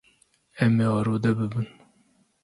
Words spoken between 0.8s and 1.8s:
ê arode bibin.